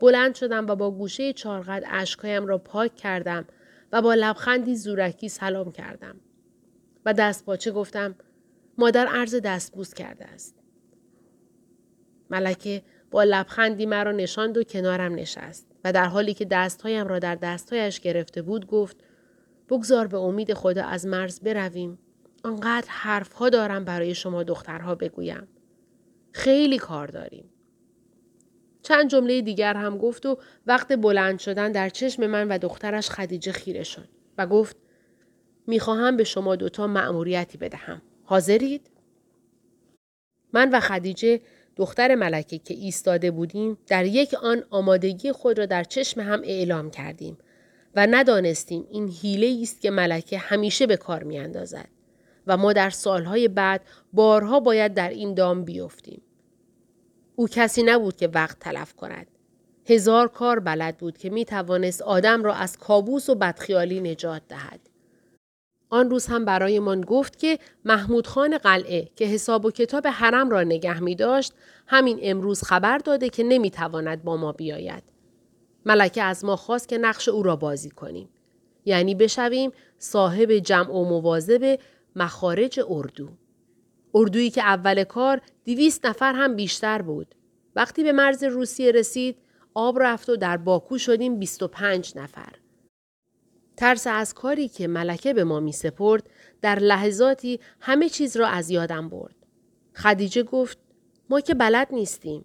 [0.00, 3.44] بلند شدم و با گوشه چارقد اشکایم را پاک کردم
[3.92, 6.20] و با لبخندی زورکی سلام کردم
[7.04, 8.14] و دست باچه گفتم
[8.78, 10.54] مادر عرض دستبوس کرده است.
[12.30, 17.34] ملکه با لبخندی مرا نشاند و کنارم نشست و در حالی که دستهایم را در
[17.34, 18.96] دستهایش گرفته بود گفت
[19.68, 21.98] بگذار به امید خدا از مرز برویم.
[22.44, 25.48] آنقدر حرفها دارم برای شما دخترها بگویم.
[26.32, 27.44] خیلی کار داریم.
[28.82, 33.52] چند جمله دیگر هم گفت و وقت بلند شدن در چشم من و دخترش خدیجه
[33.52, 34.76] خیره شد و گفت
[35.66, 38.02] می‌خواهم به شما دوتا مأموریتی بدهم.
[38.24, 38.90] حاضرید؟
[40.52, 41.40] من و خدیجه
[41.78, 46.90] دختر ملکه که ایستاده بودیم در یک آن آمادگی خود را در چشم هم اعلام
[46.90, 47.38] کردیم
[47.94, 51.88] و ندانستیم این حیله است که ملکه همیشه به کار می اندازد
[52.46, 53.80] و ما در سالهای بعد
[54.12, 56.22] بارها باید در این دام بیفتیم.
[57.36, 59.26] او کسی نبود که وقت تلف کند.
[59.86, 64.80] هزار کار بلد بود که می توانست آدم را از کابوس و بدخیالی نجات دهد.
[65.90, 70.62] آن روز هم برایمان گفت که محمود خان قلعه که حساب و کتاب حرم را
[70.62, 71.52] نگه می داشت
[71.86, 75.02] همین امروز خبر داده که نمی تواند با ما بیاید.
[75.86, 78.28] ملکه از ما خواست که نقش او را بازی کنیم.
[78.84, 81.78] یعنی بشویم صاحب جمع و مواظب
[82.16, 83.28] مخارج اردو.
[84.14, 87.34] اردویی که اول کار دویست نفر هم بیشتر بود.
[87.76, 89.36] وقتی به مرز روسیه رسید
[89.74, 92.52] آب رفت و در باکو شدیم 25 نفر.
[93.78, 96.30] ترس از کاری که ملکه به ما می سپرد
[96.62, 99.34] در لحظاتی همه چیز را از یادم برد.
[99.94, 100.78] خدیجه گفت
[101.30, 102.44] ما که بلد نیستیم.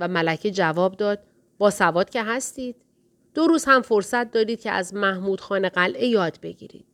[0.00, 1.22] و ملکه جواب داد
[1.58, 2.76] با سواد که هستید.
[3.34, 6.86] دو روز هم فرصت دارید که از محمود خان قلعه یاد بگیرید.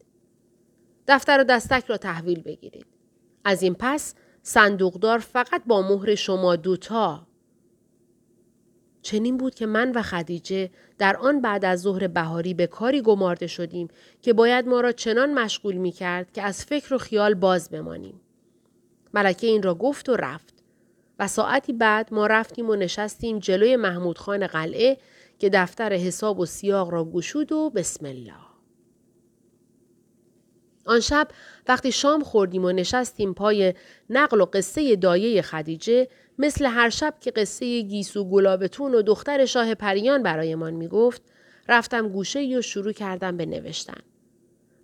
[1.09, 2.87] دفتر و دستک را تحویل بگیرید.
[3.45, 7.26] از این پس صندوقدار فقط با مهر شما دوتا
[9.07, 13.47] چنین بود که من و خدیجه در آن بعد از ظهر بهاری به کاری گمارده
[13.47, 13.89] شدیم
[14.23, 18.21] که باید ما را چنان مشغول می کرد که از فکر و خیال باز بمانیم.
[19.15, 20.55] ملکه این را گفت و رفت
[21.19, 24.99] و ساعتی بعد ما رفتیم و نشستیم جلوی محمود خان قلعه
[25.39, 28.47] که دفتر حساب و سیاق را گشود و بسم الله.
[30.87, 31.29] آن شب
[31.69, 33.75] وقتی شام خوردیم و نشستیم پای
[34.11, 39.75] نقل و قصه دایه خدیجه مثل هر شب که قصه گیسو گلابتون و دختر شاه
[39.75, 41.23] پریان برایمان می‌گفت
[41.69, 44.01] رفتم گوشه و شروع کردم به نوشتن.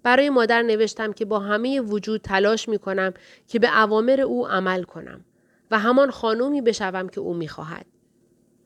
[0.03, 3.15] برای مادر نوشتم که با همه وجود تلاش می کنم
[3.49, 5.25] که به اوامر او عمل کنم
[5.71, 7.87] و همان خانومی بشوم که او می‌خواهد.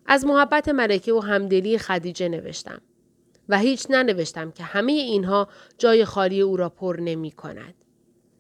[0.06, 2.80] از محبت ملکه و همدلی خدیجه نوشتم.
[3.48, 7.74] و هیچ ننوشتم که همه اینها جای خالی او را پر نمی کند.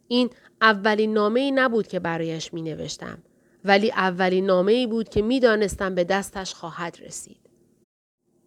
[0.08, 0.30] این
[0.60, 3.18] اولین نامه ای نبود که برایش می نوشتم.
[3.66, 7.50] ولی اولین نامه ای بود که می دانستم به دستش خواهد رسید.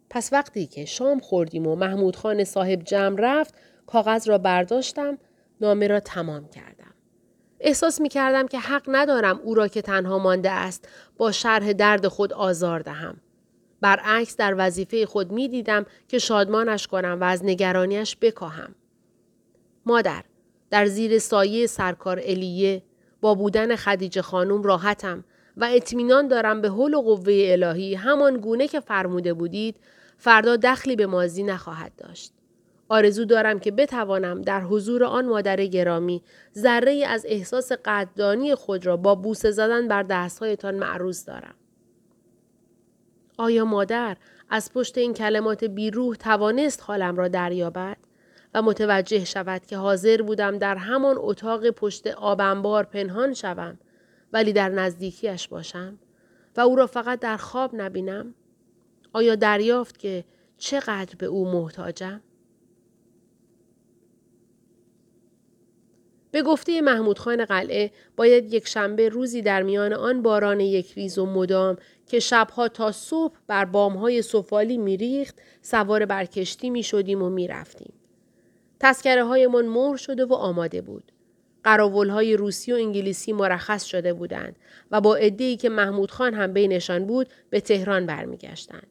[0.09, 3.53] پس وقتی که شام خوردیم و محمود خان صاحب جمع رفت
[3.87, 5.17] کاغذ را برداشتم
[5.61, 6.93] نامه را تمام کردم.
[7.59, 12.07] احساس می کردم که حق ندارم او را که تنها مانده است با شرح درد
[12.07, 13.21] خود آزار دهم.
[13.81, 18.75] برعکس در وظیفه خود می دیدم که شادمانش کنم و از نگرانیش بکاهم.
[19.85, 20.23] مادر،
[20.69, 22.83] در زیر سایه سرکار الیه
[23.21, 25.23] با بودن خدیجه خانم راحتم
[25.57, 29.75] و اطمینان دارم به حل و قوه الهی همان گونه که فرموده بودید
[30.17, 32.33] فردا دخلی به مازی نخواهد داشت.
[32.89, 36.23] آرزو دارم که بتوانم در حضور آن مادر گرامی
[36.57, 41.55] ذره از احساس قدردانی خود را با بوسه زدن بر دستهایتان معروض دارم.
[43.37, 44.17] آیا مادر
[44.49, 47.97] از پشت این کلمات بیروح توانست حالم را دریابد
[48.53, 53.79] و متوجه شود که حاضر بودم در همان اتاق پشت آبنبار پنهان شوم
[54.33, 55.99] ولی در نزدیکیش باشم
[56.57, 58.33] و او را فقط در خواب نبینم؟
[59.13, 60.23] آیا دریافت که
[60.57, 62.21] چقدر به او محتاجم؟
[66.31, 71.17] به گفته محمود خان قلعه باید یک شنبه روزی در میان آن باران یک ریز
[71.17, 77.21] و مدام که شبها تا صبح بر بامهای سفالی میریخت سوار بر کشتی می شدیم
[77.21, 77.98] و می رفتیم.
[78.79, 81.11] تسکره هایمان مهر شده و آماده بود.
[81.63, 84.55] قراول های روسی و انگلیسی مرخص شده بودند
[84.91, 88.87] و با ای که محمود خان هم بینشان بود به تهران برمیگشتند.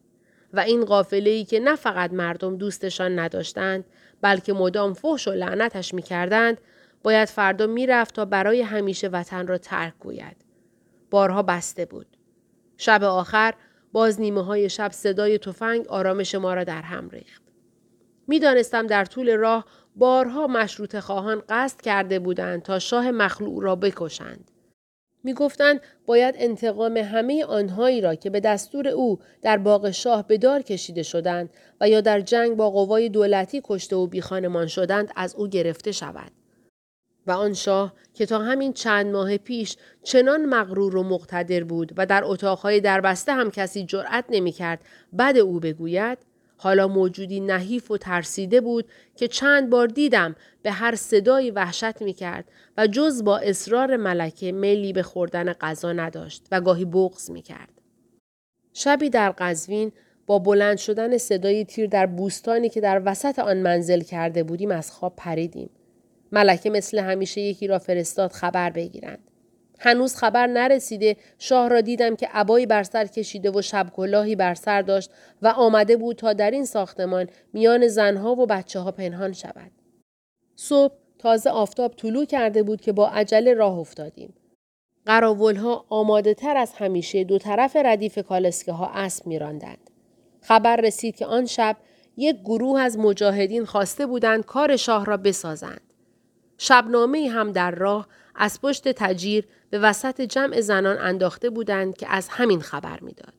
[0.53, 3.85] و این قافله ای که نه فقط مردم دوستشان نداشتند
[4.21, 6.61] بلکه مدام فحش و لعنتش می‌کردند
[7.03, 10.37] باید فردا می‌رفت تا برای همیشه وطن را ترک گوید.
[11.09, 12.07] بارها بسته بود.
[12.77, 13.53] شب آخر
[13.91, 17.38] باز نیمه های شب صدای تفنگ آرامش ما را در هم ریخت.
[18.29, 19.65] می‌دانستم در طول راه
[19.95, 24.51] بارها مشروط خواهان قصد کرده بودند تا شاه مخلوع را بکشند.
[25.23, 30.61] می‌گفتند باید انتقام همه آنهایی را که به دستور او در باغ شاه به دار
[30.61, 31.49] کشیده شدند
[31.81, 36.31] و یا در جنگ با قوای دولتی کشته و بیخانمان شدند از او گرفته شود.
[37.27, 42.05] و آن شاه که تا همین چند ماه پیش چنان مغرور و مقتدر بود و
[42.05, 44.81] در اتاقهای دربسته هم کسی جرأت نمی‌کرد
[45.19, 46.17] بد او بگوید
[46.61, 52.13] حالا موجودی نحیف و ترسیده بود که چند بار دیدم به هر صدایی وحشت می
[52.13, 52.45] کرد
[52.77, 57.81] و جز با اصرار ملکه میلی به خوردن غذا نداشت و گاهی بغز می کرد.
[58.73, 59.91] شبی در قزوین
[60.27, 64.91] با بلند شدن صدای تیر در بوستانی که در وسط آن منزل کرده بودیم از
[64.91, 65.69] خواب پریدیم.
[66.31, 69.19] ملکه مثل همیشه یکی را فرستاد خبر بگیرند.
[69.79, 74.53] هنوز خبر نرسیده شاه را دیدم که عبایی بر سر کشیده و شب کلاهی بر
[74.53, 75.11] سر داشت
[75.41, 79.71] و آمده بود تا در این ساختمان میان زنها و بچه ها پنهان شود.
[80.55, 84.33] صبح تازه آفتاب طلوع کرده بود که با عجله راه افتادیم.
[85.07, 89.89] ها آماده تر از همیشه دو طرف ردیف کالسکه ها اسب میراندند.
[90.41, 91.77] خبر رسید که آن شب
[92.17, 95.81] یک گروه از مجاهدین خواسته بودند کار شاه را بسازند.
[96.57, 102.27] شبنامه هم در راه از پشت تجیر به وسط جمع زنان انداخته بودند که از
[102.29, 103.33] همین خبر می‌داد.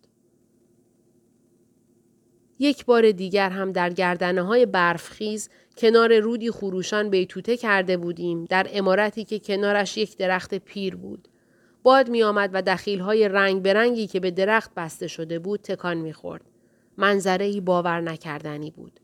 [2.58, 8.66] یک بار دیگر هم در گردنه های برفخیز کنار رودی خروشان بیتوته کرده بودیم در
[8.70, 11.28] امارتی که کنارش یک درخت پیر بود.
[11.82, 15.96] باد می آمد و دخیل های رنگ برنگی که به درخت بسته شده بود تکان
[15.96, 16.42] می خورد.
[16.96, 18.99] منظره باور نکردنی بود.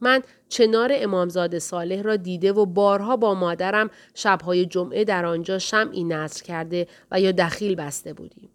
[0.00, 6.04] من چنار امامزاده صالح را دیده و بارها با مادرم شبهای جمعه در آنجا شمعی
[6.04, 8.50] نصر کرده و یا دخیل بسته بودیم.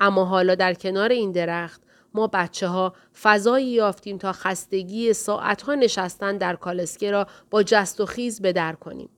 [0.00, 1.82] اما حالا در کنار این درخت
[2.14, 8.00] ما بچه ها فضایی یافتیم تا خستگی ساعت ها نشستن در کالسکه را با جست
[8.00, 9.08] و خیز به در کنیم.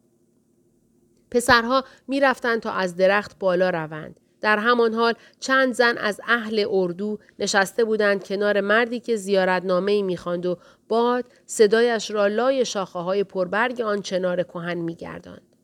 [1.30, 2.20] پسرها می
[2.62, 4.19] تا از درخت بالا روند.
[4.40, 10.46] در همان حال چند زن از اهل اردو نشسته بودند کنار مردی که زیارتنامه می‌خواند
[10.46, 15.56] و باد صدایش را لای شاخه های پربرگ آن چنار کهن میگرداند.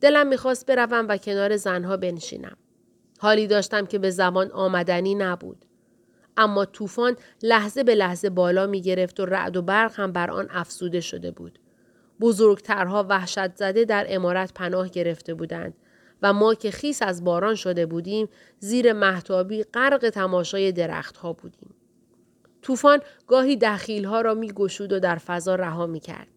[0.00, 2.56] دلم می‌خواست بروم و کنار زنها بنشینم.
[3.18, 5.64] حالی داشتم که به زمان آمدنی نبود.
[6.36, 10.48] اما طوفان لحظه به لحظه بالا می گرفت و رعد و برق هم بر آن
[10.50, 11.58] افسوده شده بود.
[12.20, 15.74] بزرگترها وحشت زده در امارت پناه گرفته بودند
[16.22, 21.74] و ما که خیس از باران شده بودیم زیر محتابی غرق تماشای درختها بودیم.
[22.62, 26.28] طوفان گاهی دخیلها را می گشود و در فضا رها می کرد.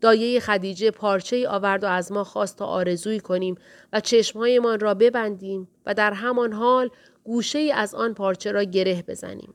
[0.00, 3.54] دایه خدیجه پارچه ای آورد و از ما خواست تا آرزویی کنیم
[3.92, 6.90] و چشمهایمان را ببندیم و در همان حال
[7.24, 9.54] گوشه ای از آن پارچه را گره بزنیم.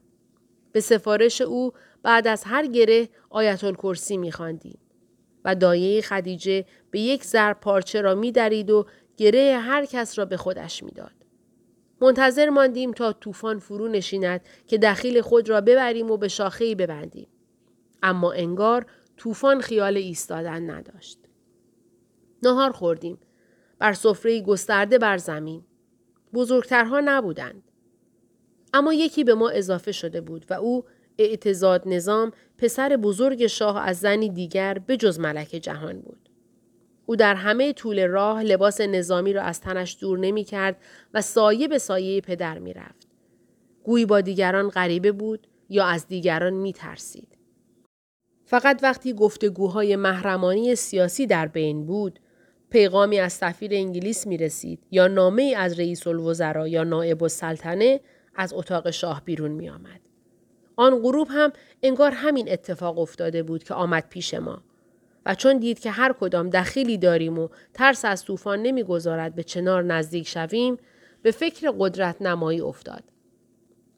[0.72, 1.72] به سفارش او
[2.04, 4.80] بعد از هر گره آیت الکرسی می خاندیم.
[5.46, 8.86] و دایه خدیجه به یک ضرب پارچه را می درید و
[9.18, 11.12] گره هر کس را به خودش می‌داد.
[12.02, 17.28] منتظر ماندیم تا طوفان فرو نشیند که دخیل خود را ببریم و به شاخه‌ای ببندیم.
[18.04, 18.86] اما انگار
[19.18, 21.20] طوفان خیال ایستادن نداشت.
[22.44, 23.18] نهار خوردیم.
[23.80, 25.64] بر سفره گسترده بر زمین.
[26.34, 27.72] بزرگترها نبودند.
[28.74, 30.86] اما یکی به ما اضافه شده بود و او
[31.18, 36.23] اعتزاد نظام پسر بزرگ شاه از زنی دیگر به جز ملک جهان بود.
[37.06, 40.78] او در همه طول راه لباس نظامی را از تنش دور نمی کرد
[41.14, 43.08] و سایه به سایه پدر می رفت.
[43.84, 47.38] گویی با دیگران غریبه بود یا از دیگران می ترسید.
[48.46, 52.20] فقط وقتی گفتگوهای محرمانی سیاسی در بین بود،
[52.70, 58.00] پیغامی از سفیر انگلیس می رسید یا نامه از رئیس الوزراء یا نائب السلطنه
[58.36, 60.00] از اتاق شاه بیرون می آمد.
[60.76, 64.64] آن غروب هم انگار همین اتفاق افتاده بود که آمد پیش ما.
[65.26, 69.84] و چون دید که هر کدام دخیلی داریم و ترس از طوفان نمی‌گذارد به چنار
[69.84, 70.78] نزدیک شویم
[71.22, 73.04] به فکر قدرت نمایی افتاد.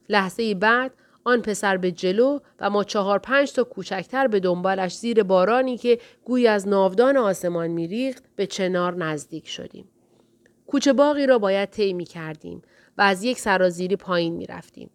[0.10, 0.92] لحظه بعد
[1.24, 6.00] آن پسر به جلو و ما چهار پنج تا کوچکتر به دنبالش زیر بارانی که
[6.26, 9.90] گوی از ناودان آسمان میریخت به چنار نزدیک شدیم.
[10.68, 12.62] کوچه باقی را باید طی می کردیم
[12.98, 14.90] و از یک سرازیری پایین می رفتیم.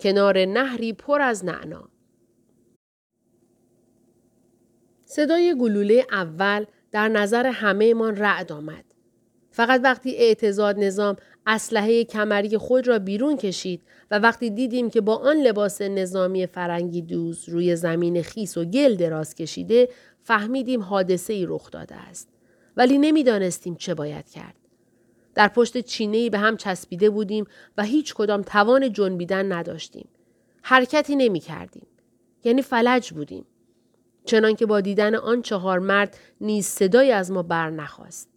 [0.00, 1.88] کنار نهری پر از نعنا.
[5.10, 8.84] صدای گلوله اول در نظر همهمان رعد آمد.
[9.50, 11.16] فقط وقتی اعتزاد نظام
[11.46, 17.02] اسلحه کمری خود را بیرون کشید و وقتی دیدیم که با آن لباس نظامی فرنگی
[17.02, 19.88] دوز روی زمین خیس و گل دراز کشیده
[20.22, 22.28] فهمیدیم حادثه ای رخ داده است.
[22.76, 24.54] ولی نمی‌دانستیم چه باید کرد.
[25.34, 27.44] در پشت چینه به هم چسبیده بودیم
[27.78, 30.08] و هیچ کدام توان جنبیدن نداشتیم.
[30.62, 31.86] حرکتی نمی کردیم.
[32.44, 33.44] یعنی فلج بودیم.
[34.28, 38.28] چنانکه با دیدن آن چهار مرد نیز صدای از ما بر نخواست.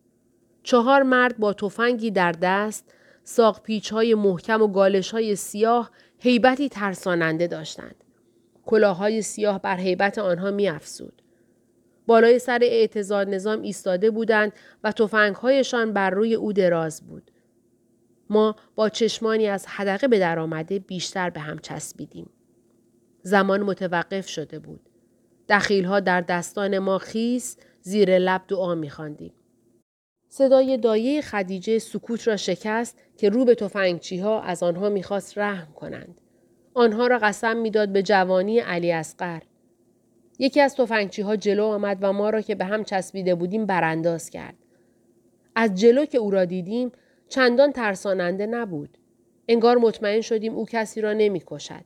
[0.64, 6.70] چهار مرد با تفنگی در دست، ساق پیچ های محکم و گالش های سیاه هیبتی
[6.70, 7.96] ترساننده داشتند.
[8.66, 11.22] کلاهای سیاه بر هیبت آنها می افسود.
[12.08, 17.32] بالای سر اعتزاد نظام ایستاده بودند و تفنگهایشان بر روی او دراز بود.
[18.30, 22.30] ما با چشمانی از حدقه به در آمده بیشتر به هم چسبیدیم.
[23.24, 24.91] زمان متوقف شده بود.
[25.52, 29.34] دخیلها در دستان ما خیس زیر لب دعا میخواندیم.
[30.30, 35.74] صدای دایه خدیجه سکوت را شکست که رو به تفنگچی ها از آنها می‌خواست رحم
[35.74, 36.22] کنند.
[36.74, 39.42] آنها را قسم می‌داد به جوانی علی اصغر.
[40.40, 44.30] یکی از تفنگچی ها جلو آمد و ما را که به هم چسبیده بودیم برانداز
[44.30, 44.56] کرد.
[45.56, 46.92] از جلو که او را دیدیم
[47.30, 48.98] چندان ترساننده نبود.
[49.48, 51.86] انگار مطمئن شدیم او کسی را نمی‌کشد.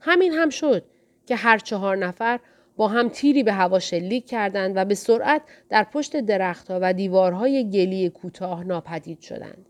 [0.00, 0.84] همین هم شد
[1.26, 2.40] که هر چهار نفر
[2.78, 7.70] با هم تیری به هوا شلیک کردند و به سرعت در پشت درختها و دیوارهای
[7.70, 9.66] گلی کوتاه ناپدید شدند.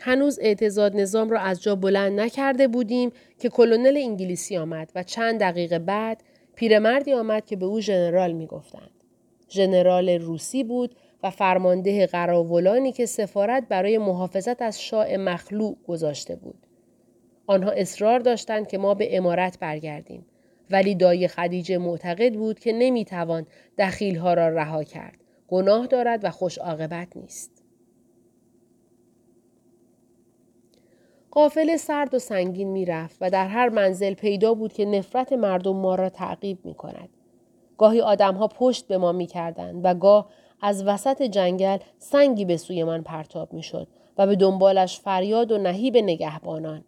[0.00, 5.40] هنوز اعتزاد نظام را از جا بلند نکرده بودیم که کلونل انگلیسی آمد و چند
[5.40, 6.22] دقیقه بعد
[6.54, 8.90] پیرمردی آمد که به او ژنرال می‌گفتند.
[9.50, 16.66] ژنرال روسی بود و فرمانده قراولانی که سفارت برای محافظت از شاه مخلوع گذاشته بود.
[17.46, 20.26] آنها اصرار داشتند که ما به امارت برگردیم.
[20.72, 23.46] ولی دایی خدیجه معتقد بود که نمی‌توان
[23.78, 25.18] دخیلها را رها کرد.
[25.48, 27.62] گناه دارد و خوش عاقبت نیست.
[31.30, 35.94] قافل سرد و سنگین می‌رفت و در هر منزل پیدا بود که نفرت مردم ما
[35.94, 37.08] را تعقیب می کند.
[37.78, 40.28] گاهی آدمها پشت به ما می کردند و گاه
[40.60, 45.58] از وسط جنگل سنگی به سوی من پرتاب می شد و به دنبالش فریاد و
[45.58, 46.84] نهیب نگهبانان.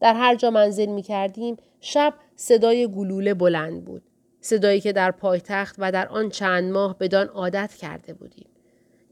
[0.00, 4.02] در هر جا منزل می کردیم شب صدای گلوله بلند بود.
[4.40, 8.48] صدایی که در پایتخت و در آن چند ماه بدان عادت کرده بودیم.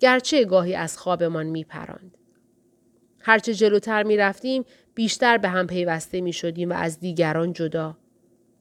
[0.00, 2.18] گرچه گاهی از خوابمان می پراند.
[3.20, 4.64] هرچه جلوتر می رفتیم
[4.94, 7.96] بیشتر به هم پیوسته می شدیم و از دیگران جدا.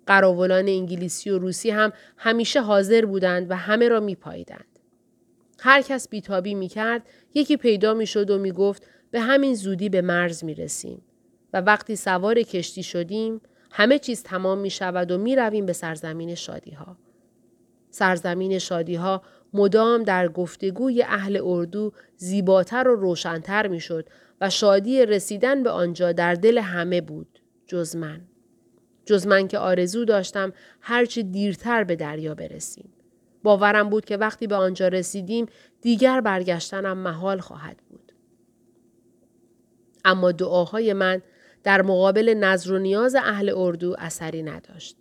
[0.07, 4.79] قراولان انگلیسی و روسی هم همیشه حاضر بودند و همه را می پایدند.
[5.59, 7.01] هر کس بیتابی می کرد
[7.33, 11.01] یکی پیدا می شد و می گفت به همین زودی به مرز می رسیم.
[11.55, 13.41] و وقتی سوار کشتی شدیم
[13.71, 16.97] همه چیز تمام می شود و می رویم به سرزمین شادی ها.
[17.89, 19.21] سرزمین شادی ها
[19.53, 24.09] مدام در گفتگوی اهل اردو زیباتر و روشنتر می شد
[24.41, 28.21] و شادی رسیدن به آنجا در دل همه بود جز من.
[29.05, 32.93] جز من که آرزو داشتم هرچی دیرتر به دریا برسیم.
[33.43, 35.45] باورم بود که وقتی به آنجا رسیدیم
[35.81, 38.11] دیگر برگشتنم محال خواهد بود.
[40.05, 41.21] اما دعاهای من
[41.65, 44.97] در مقابل نظر و نیاز اهل اردو اثری نداشت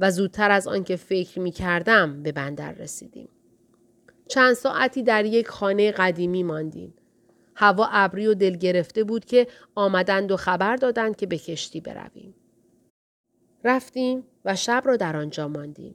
[0.00, 3.28] و زودتر از آنکه فکر می کردم به بندر رسیدیم.
[4.28, 6.94] چند ساعتی در یک خانه قدیمی ماندیم.
[7.54, 12.34] هوا ابری و دل گرفته بود که آمدند و خبر دادند که به کشتی برویم.
[13.64, 15.94] رفتیم و شب را در آنجا ماندیم.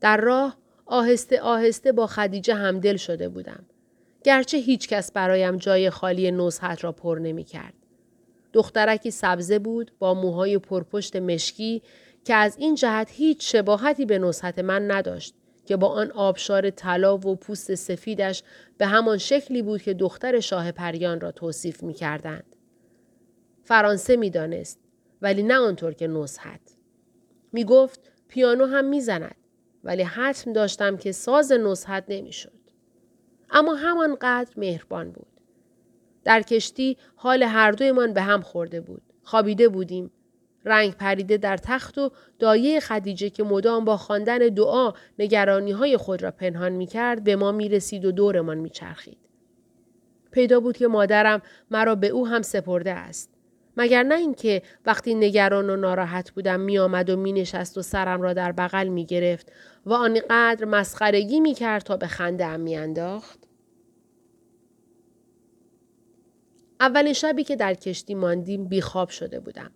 [0.00, 3.64] در راه آهسته آهسته با خدیجه همدل شده بودم.
[4.24, 7.81] گرچه هیچ کس برایم جای خالی نوزحت را پر نمی کرد.
[8.52, 11.82] دخترکی سبزه بود با موهای پرپشت مشکی
[12.24, 15.34] که از این جهت هیچ شباهتی به نصحت من نداشت
[15.66, 18.42] که با آن آبشار طلا و پوست سفیدش
[18.78, 22.56] به همان شکلی بود که دختر شاه پریان را توصیف می کردند.
[23.64, 24.78] فرانسه می دانست
[25.22, 26.60] ولی نه آنطور که نصحت.
[27.52, 29.36] می گفت پیانو هم می زند
[29.84, 32.62] ولی حتم داشتم که ساز نصحت نمی شد.
[33.50, 35.31] اما همانقدر مهربان بود.
[36.24, 39.02] در کشتی حال هر دویمان به هم خورده بود.
[39.22, 40.10] خوابیده بودیم.
[40.64, 46.22] رنگ پریده در تخت و دایه خدیجه که مدام با خواندن دعا نگرانی های خود
[46.22, 49.18] را پنهان می کرد به ما می رسید و دورمان می چرخید.
[50.30, 53.30] پیدا بود که مادرم مرا به او هم سپرده است.
[53.76, 58.22] مگر نه اینکه وقتی نگران و ناراحت بودم می آمد و می نشست و سرم
[58.22, 59.52] را در بغل می گرفت
[59.86, 62.76] و آنقدر مسخرگی می کرد تا به خنده ام می
[66.82, 69.70] اولین شبی که در کشتی ماندیم بیخواب شده بودم.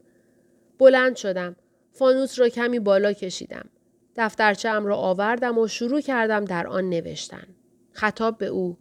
[0.78, 1.56] بلند شدم.
[1.92, 3.68] فانوس را کمی بالا کشیدم.
[4.16, 7.46] دفترچه ام را آوردم و شروع کردم در آن نوشتن.
[7.92, 8.78] خطاب به او.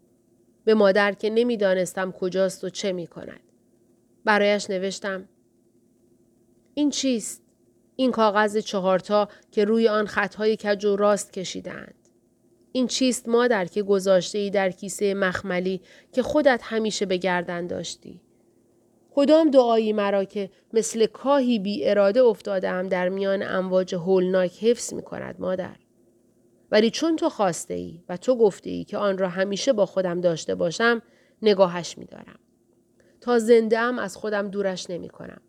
[0.63, 3.41] به مادر که نمی‌دانستم کجاست و چه می کند.
[4.26, 5.30] برایش نوشتم.
[6.73, 7.43] این چیست؟
[7.95, 12.04] این کاغذ چهارتا که روی آن خطهای کج و راست کشیدند.
[12.76, 18.21] این چیست مادر که گذاشته ای در کیسه مخملی که خودت همیشه به گردن داشتی؟
[19.11, 25.01] کدام دعایی مرا که مثل کاهی بی اراده افتادم در میان امواج هولناک حفظ می
[25.01, 25.76] کند مادر؟
[26.71, 30.21] ولی چون تو خواسته ای و تو گفته ای که آن را همیشه با خودم
[30.21, 31.01] داشته باشم
[31.41, 32.39] نگاهش می دارم.
[33.21, 35.41] تا زنده ام از خودم دورش نمی کنم.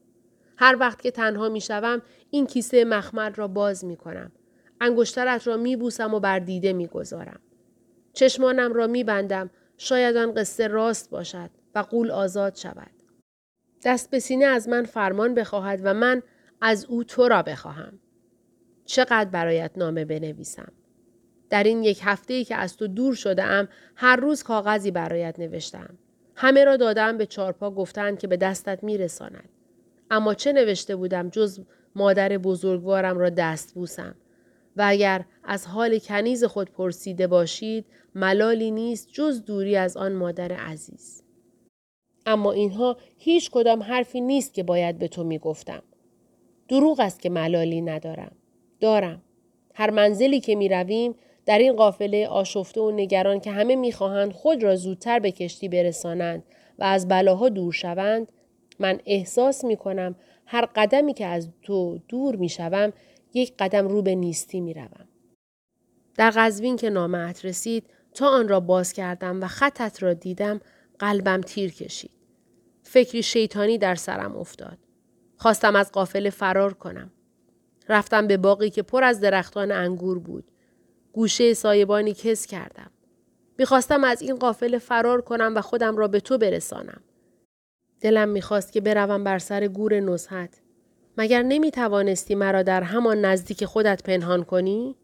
[0.57, 4.33] هر وقت که تنها می شوم این کیسه مخمل را باز می کنم
[4.81, 7.41] انگشترت را می بوسم و بر دیده می گذارم.
[8.13, 12.91] چشمانم را می بندم شاید آن قصه راست باشد و قول آزاد شود.
[13.85, 16.23] دست به سینه از من فرمان بخواهد و من
[16.61, 17.99] از او تو را بخواهم.
[18.85, 20.73] چقدر برایت نامه بنویسم.
[21.51, 25.39] در این یک هفته ای که از تو دور شده ام هر روز کاغذی برایت
[25.39, 25.99] نوشتم.
[26.35, 29.49] همه را دادم به چارپا گفتند که به دستت میرساند.
[30.11, 31.61] اما چه نوشته بودم جز
[31.95, 34.15] مادر بزرگوارم را دست بوسم
[34.77, 40.53] و اگر از حال کنیز خود پرسیده باشید ملالی نیست جز دوری از آن مادر
[40.53, 41.23] عزیز.
[42.27, 45.83] اما اینها هیچ کدام حرفی نیست که باید به تو می گفتم.
[46.69, 48.33] دروغ است که ملالی ندارم.
[48.81, 49.23] دارم.
[49.75, 51.15] هر منزلی که می رویم
[51.47, 56.43] در این قافله آشفته و نگران که همه می‌خواهند خود را زودتر به کشتی برسانند
[56.79, 58.33] و از بلاها دور شوند
[58.79, 60.17] من احساس می کنم
[60.47, 62.93] هر قدمی که از تو دور می شوم
[63.37, 65.09] یک قدم رو به نیستی می روم.
[66.15, 70.61] در قزوین که نامت رسید تا آن را باز کردم و خطت را دیدم
[70.99, 72.11] قلبم تیر کشید.
[72.83, 74.79] فکری شیطانی در سرم افتاد.
[75.37, 77.11] خواستم از قافله فرار کنم.
[77.89, 80.45] رفتم به باقی که پر از درختان انگور بود.
[81.13, 82.91] گوشه سایبانی کس کردم.
[83.59, 87.01] می‌خواستم از این قافله فرار کنم و خودم را به تو برسانم.
[88.01, 90.63] دلم می‌خواست که بروم بر سر گور نزهت.
[91.19, 94.97] مگر نمی توانستی مرا در همان نزدیک خودت پنهان کنی؟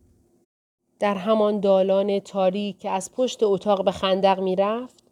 [1.00, 5.04] در همان دالان تاریک که از پشت اتاق به خندق می رفت؟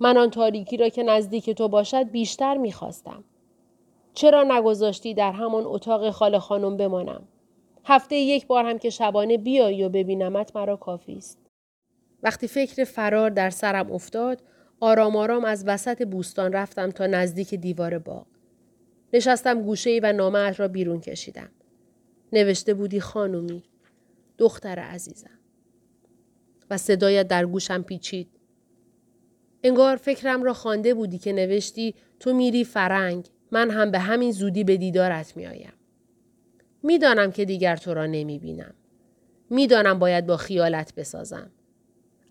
[0.00, 3.24] من آن تاریکی را که نزدیک تو باشد بیشتر می خواستم.
[4.14, 7.28] چرا نگذاشتی در همان اتاق خاله خانم بمانم؟
[7.84, 11.38] هفته یک بار هم که شبانه بیایی و ببینمت مرا کافی است.
[12.22, 14.42] وقتی فکر فرار در سرم افتاد،
[14.80, 18.26] آرام آرام از وسط بوستان رفتم تا نزدیک دیوار باغ.
[19.14, 21.48] نشستم گوشه ای و نامه را بیرون کشیدم.
[22.32, 23.64] نوشته بودی خانومی.
[24.38, 25.38] دختر عزیزم.
[26.70, 28.28] و صدایت در گوشم پیچید.
[29.62, 34.64] انگار فکرم را خوانده بودی که نوشتی تو میری فرنگ من هم به همین زودی
[34.64, 35.72] به دیدارت میآیم.
[36.82, 38.74] می‌دانم که دیگر تو را نمی بینم.
[39.50, 41.50] می‌دانم باید با خیالت بسازم.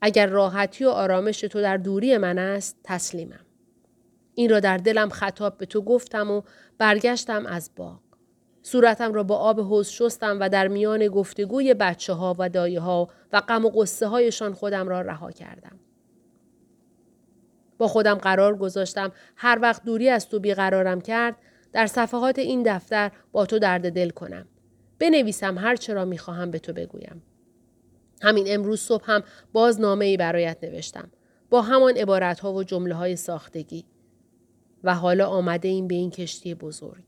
[0.01, 3.45] اگر راحتی و آرامش تو در دوری من است تسلیمم.
[4.35, 6.41] این را در دلم خطاب به تو گفتم و
[6.77, 7.99] برگشتم از باغ.
[8.61, 13.09] صورتم را با آب حوز شستم و در میان گفتگوی بچه ها و دایه ها
[13.33, 15.79] و غم و قصه هایشان خودم را رها کردم.
[17.77, 21.35] با خودم قرار گذاشتم هر وقت دوری از تو بیقرارم کرد
[21.71, 24.47] در صفحات این دفتر با تو درد دل کنم.
[24.99, 27.23] بنویسم هر چرا می‌خواهم به تو بگویم.
[28.21, 29.23] همین امروز صبح هم
[29.53, 31.11] باز نامه ای برایت نوشتم.
[31.49, 33.85] با همان عبارت ها و جمله های ساختگی.
[34.83, 37.03] و حالا آمده این به این کشتی بزرگ.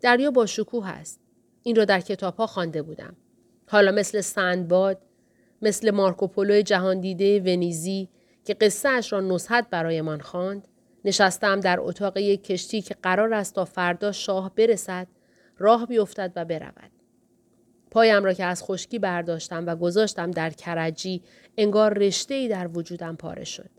[0.00, 1.20] دریا با شکوه است.
[1.62, 3.16] این را در کتاب ها خوانده بودم.
[3.68, 5.02] حالا مثل سندباد،
[5.62, 8.08] مثل مارکوپولو جهان دیده ونیزی
[8.44, 10.68] که قصه اش را نصحت برایمان خواند،
[11.04, 15.06] نشستم در اتاق یک کشتی که قرار است تا فردا شاه برسد،
[15.58, 16.90] راه بیفتد و برود.
[17.90, 21.22] پایم را که از خشکی برداشتم و گذاشتم در کرجی
[21.56, 23.70] انگار رشته ای در وجودم پاره شد.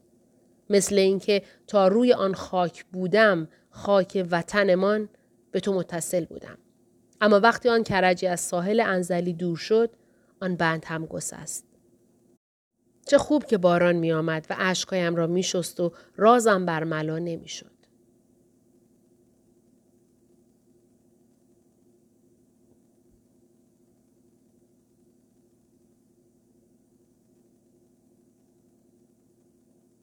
[0.70, 5.10] مثل اینکه تا روی آن خاک بودم خاک وطنمان
[5.52, 6.58] به تو متصل بودم.
[7.22, 9.90] اما وقتی آن کرجی از ساحل انزلی دور شد
[10.42, 11.66] آن بند هم گسست.
[13.06, 17.20] چه خوب که باران می آمد و اشکایم را می شست و رازم بر ملا
[17.20, 17.77] نمی شد.